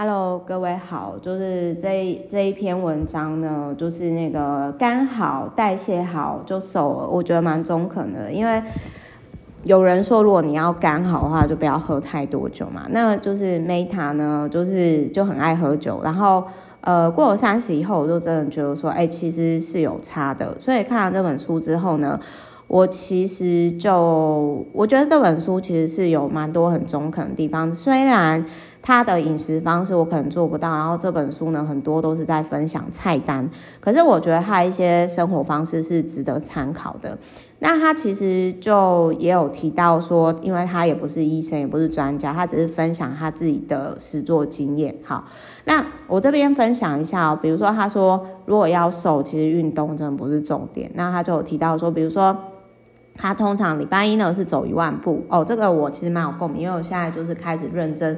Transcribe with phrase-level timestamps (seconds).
[0.00, 8.30] Hello，各位好，就是这一这一篇文章呢，就是那个肝好代谢好就瘦了，我觉得蛮中肯的。
[8.30, 8.62] 因为
[9.64, 12.86] 有人说，如果你要肝好的话，就不要喝太多酒嘛。
[12.90, 16.44] 那就是 Meta 呢，就是就很爱喝酒，然后
[16.82, 20.54] 呃过了三十以后，我就真的觉得说，哎、其实是有差的。
[20.60, 22.20] 所以看了这本书之后呢，
[22.68, 28.46] 我其实就我觉得这本书其实是有蛮多很中肯的地方，虽然。
[28.88, 33.46] 他的饮食方式我可能做不到，然后这本书呢，很多都是在分享菜单，
[33.80, 37.18] 可是我觉得他一些生活方式是值得参考的。
[37.58, 44.94] 那他其实就也有提到说，因为他也不是医生，也不是专家，他只是分享他自己的实作经验。
[45.04, 45.22] 好，
[45.66, 50.90] 那我这边分享一下哦，比如说他说，如果要瘦，其实运动真的不是重点。
[50.94, 52.34] 那他就有提到说，比如说。
[53.20, 58.16] 他通常礼拜一呢是走一万步哦，这个我其实蛮有共鸣，因为我现在就是开始认真，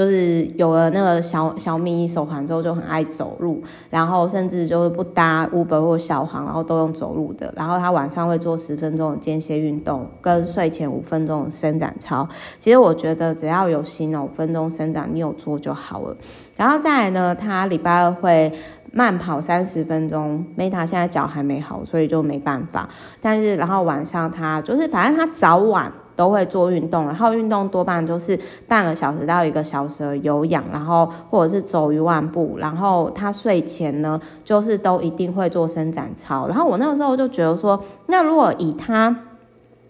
[0.00, 7.52] 就是有了那个小小米手环之后就很爱走路，然后甚至就是不搭 Uber 或小黄，然后都用走路的。
[7.54, 12.26] 然后他晚上会做十分钟的间歇运动，跟睡前五分钟的伸展操。
[12.58, 16.16] 其实我觉得只要有心哦，五分钟伸展你有做就好了。
[16.56, 18.50] 然后再来呢，他礼拜二会。
[18.92, 22.88] 慢跑三十分钟，Meta 现在脚还没好，所以就没办法。
[23.20, 32.56] 但是，然后晚上他就是，反正他早晚都会做运动，然后运动多半都是半个小时到一个小时的有氧，然后或者是走一万步。
[32.58, 36.46] 然后他睡前呢，就是都一定会做伸展操。
[36.46, 39.16] 然后我那个时候就觉得说，那如果以他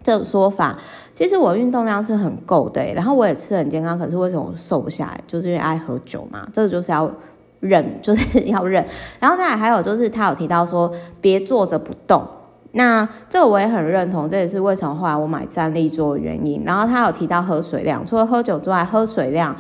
[0.05, 0.79] 这个说法，
[1.17, 5.21] 其实我运动量是很够的，然后我也吃很健康，可是为什么我瘦不下来？
[5.27, 7.11] 就是因为爱喝酒嘛，这个就是要。
[7.59, 8.83] 忍就是要忍，
[9.19, 12.27] 然后再来还有就是他有提到说别坐着不动，
[12.73, 16.63] 那这我也很认同，这也是为什么后来我买站立坐的原因。
[16.65, 19.57] 然后他有提到喝水量，除了喝酒之外，喝水量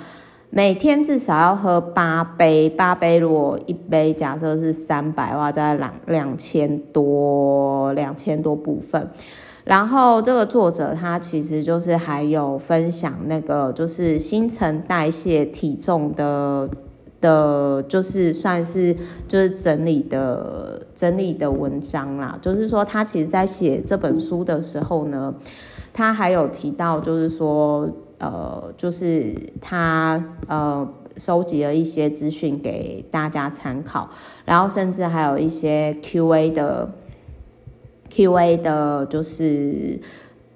[0.50, 9.10] 每天至少要喝八杯，八杯如果一杯假设是三百的话，在两两千多两千多部分。
[9.64, 16.68] 然后这个作者他其实就是还有分享那个就是新陈代谢体重的。
[17.20, 18.96] 的，就是算是
[19.28, 22.38] 就是整理的整理的文章啦。
[22.40, 25.34] 就是说，他其实在写这本书的时候呢，
[25.92, 27.88] 他还有提到，就是说，
[28.18, 34.08] 呃，就是他呃收集了一些资讯给大家参考，
[34.44, 36.88] 然后甚至还有一些 Q&A 的
[38.08, 40.00] Q&A 的，就是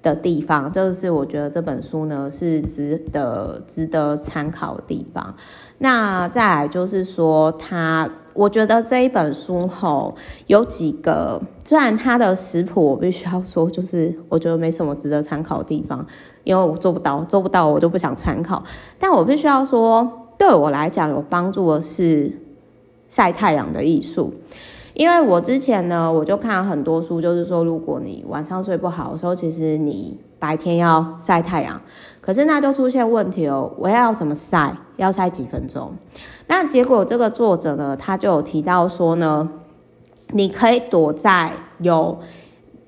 [0.01, 5.35] 的地方，这个是我觉得这本书呢是值得值得参考的地方。
[5.79, 10.15] 那再来就是说，他我觉得这一本书吼
[10.47, 16.05] 有几个，虽然他的食谱我必须要说，就是我觉得没什么值得参考的地方，
[16.43, 18.63] 因为我做不到， 做不到我就不想参考。
[18.97, 22.31] 但我必须要说，对我来讲有帮助的是
[23.07, 24.33] 晒太阳的艺术，
[24.93, 31.81] 因为我之前呢，我就看了很多书，就是说，如果你晚上睡不好的时候，其实你白天要晒太阳。
[32.21, 34.75] 可是那就出现问题哦，我要怎么晒？
[34.97, 35.93] 要晒几分钟？
[36.47, 39.49] 那结果这个作者呢，他就有提到说呢，
[40.31, 42.17] 你可以躲在有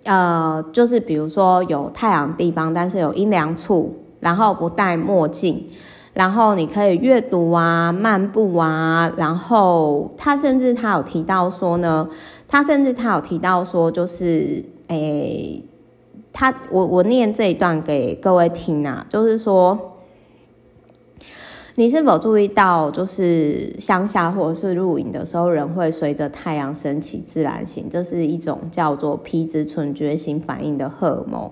[0.04, 5.66] 呃，就是比如说有太阳地方，但是有阴凉处，然后不戴墨镜，
[6.14, 12.08] 然后你可以阅读啊、漫步啊，然后他甚至他有提到说呢，
[12.48, 15.64] 他甚至他有提到说，就是诶。
[16.40, 19.97] 他我我念这一段给各位听啊，就是说，
[21.80, 31.52] 你是否注意到，就是乡下或者是露营的时候，人会随着太阳升起自然醒，这是一种叫做皮质醇觉醒反应的荷尔蒙。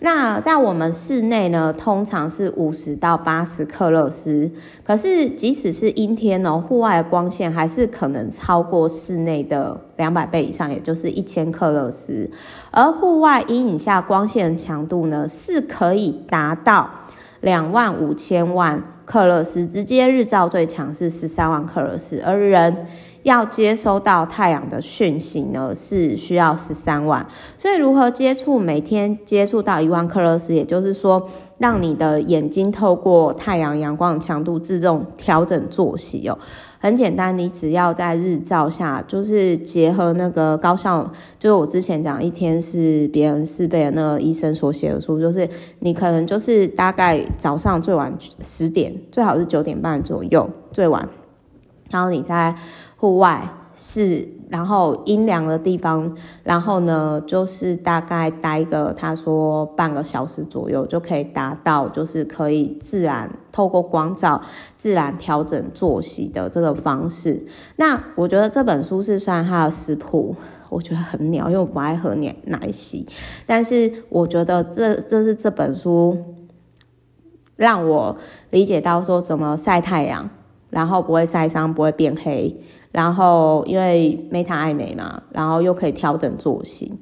[0.00, 4.50] 那在我们室内呢，通常是五十到八十克勒斯。
[4.84, 12.30] 可是即使是阴天哦，户外的光线还是可能超过室内的两百倍以上，也就是一千克勒斯。
[12.70, 16.90] 而户外阴影下光线的强度呢，是可以达到
[17.42, 22.86] 两万五千万克勒斯，直接日照最强是十三万克勒斯，而人。
[23.22, 27.24] 要接收到太阳的讯息呢，是需要十三万。
[27.56, 31.24] 所以如何接触，每天接触到一万克勒斯，也就是说，
[31.58, 36.36] 让你的眼睛透过太阳阳光的强度自动调整作息哦。
[36.82, 41.08] 很简单，你只要在日照下，就是结合那个高效，
[41.38, 45.48] 就是我之前讲一天是别人四倍的那个医生所写的书，就是
[45.78, 51.08] 你可能就是大概早上最晚十点，最好是九点半左右最晚，
[51.88, 52.52] 然后你在。
[53.02, 56.14] 户外是，然后阴凉的地方，
[56.44, 64.42] 然后呢，就是大概待个他说半个小时左右，就可以达到就是可以自然透过光照
[64.76, 67.42] 自然调整作息的这个方式。
[67.76, 70.36] 那我觉得这本书是算它的食谱，
[70.68, 73.06] 我觉得很鸟，因为我不爱喝奶奶昔，
[73.46, 76.18] 但是我觉得这这是这本书
[77.56, 78.18] 让我
[78.50, 80.28] 理解到说怎么晒太阳。
[80.72, 82.58] 然后不会晒伤，不会变黑。
[82.92, 86.94] 然后因为 Meta 爱美嘛，然后又可以调整作息。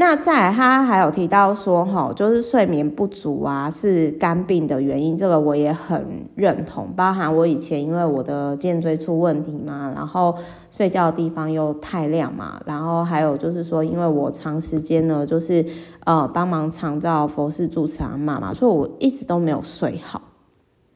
[0.00, 5.16] 那再来，他还有提到说，哈，就是睡眠不足啊，是肝病的原因。
[5.16, 6.92] 这个我也很认同。
[6.94, 10.32] 包含我以前因为我的颈椎出问题嘛，然后
[10.70, 15.66] 睡觉的地方又太亮嘛，然后还有就是说，因为我长时间呢，就是
[16.04, 20.22] 呃帮忙长照佛事住持阿嬷嘛，所以我一直都没有睡好。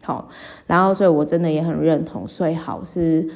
[0.04, 0.28] 好，
[0.69, 3.28] 然后所以我真的也很认同睡好是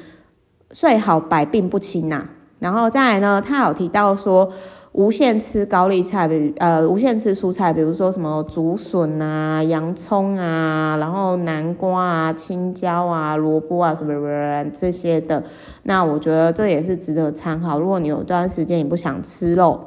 [0.79, 2.23] 睡好百病不侵呐、
[2.59, 4.53] 然后再来呢，他有提到说
[4.93, 15.43] 无限吃高丽菜，比如呃无限吃蔬菜，比如说什么竹笋啊、洋葱啊，然后南瓜啊、青椒啊、萝卜啊什么什么这些的。
[15.85, 17.81] 那我觉得这也是值得参考。
[17.81, 19.81] 如果你有段时间你不想吃肉，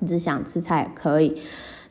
[0.00, 1.40] 你只想吃菜也可以。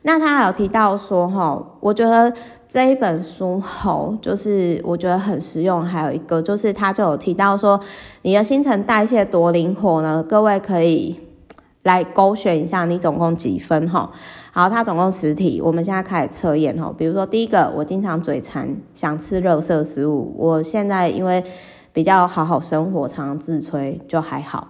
[0.06, 2.32] 那他还有提到说，哈，我觉得
[2.68, 5.82] 这一本书吼，就是我觉得很实用。
[5.82, 7.80] 还有一个就是，他就有提到说，
[8.22, 10.22] 你的新陈代谢多灵活呢？
[10.22, 11.18] 各位可以
[11.82, 13.90] 来勾选一下，你总共几分？
[13.90, 14.08] 哈，
[14.52, 16.94] 好，他总共十题，我们现在开始测验哈。
[16.96, 20.32] 比如说第一个，我经常嘴馋，想吃肉色食物。
[20.38, 21.42] 我现在因为
[21.92, 24.68] 比较好好生活，常常自吹，就还好。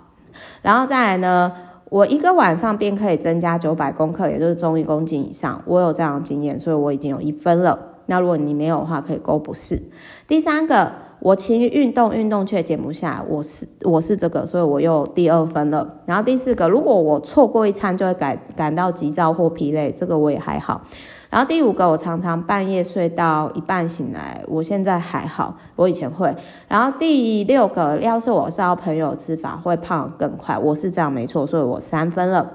[0.63, 1.53] 然后再来呢？
[1.89, 5.63] 我一个晚上便可以增加九百公克，也就是重一公斤以上。
[5.67, 7.79] 我有这样的经验，所以我已经有一分了。
[8.07, 9.81] 那如果你没有的话，可以勾不是。
[10.29, 15.89] 第三个，我勤于运动，运动却减不下来，我是我是这个，所以我又第二分了。
[16.07, 20.83] 然后第四个，如果我错过一餐就会感感到急躁或疲累，这个我也还好。
[21.37, 26.35] 然后第五个，我常常半夜睡到一半醒来，我现在还好，我以前会。
[26.67, 32.51] 然后第六个，要是我是要朋友吃法，会胖更快，我是这样没错，所以我三分了。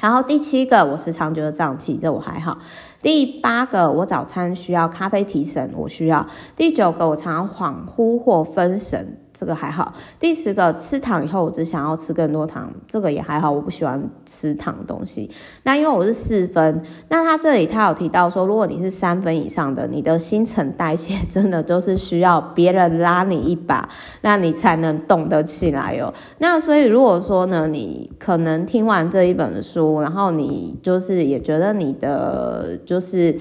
[0.00, 2.58] 然后第七个，我时常觉得胀气，这我还好。
[3.02, 6.26] 第八个，我早餐需要咖啡提神，我需要。
[6.54, 9.16] 第九个，我常常恍惚或分神。
[9.32, 9.94] 这个还好。
[10.18, 15.30] 第十个，吃糖以后我只想要吃更多糖，这个也还好，我不喜欢吃糖东西。
[15.62, 23.88] 那因为我是四分，那他这里他有提到说，如果你是三分以上的，你的新陈代谢真的就是需要别人拉你一把，
[24.22, 26.12] 那你才能动得起来哦。
[26.38, 33.38] 那所以如果说呢，你可能听完这一本书，然后你就是也觉得你的就是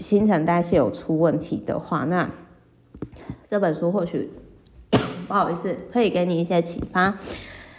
[0.00, 2.28] 新陈代谢有出问题的话，那
[3.48, 4.28] 这本书或许。
[5.28, 7.16] 不好意思，可以给你一些启发，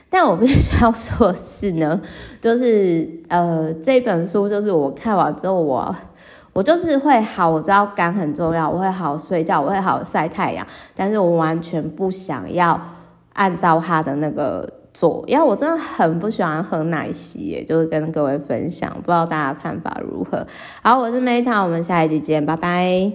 [0.09, 2.01] 但我必须要说是呢，
[2.39, 5.95] 就是呃，这本书就是我看完之后我，我
[6.53, 10.65] 我就是会好，我知道肝很重要，我会好好睡觉，我会好好晒太阳，
[10.95, 12.79] 但是我完全不想要
[13.33, 20.45] 按照他的那个做，因为我真的很不喜欢喝奶昔，也就是跟各位分享，不知道大家看法如何？
[20.83, 23.09] 好，我是 Meta，我们下一集见，拜拜。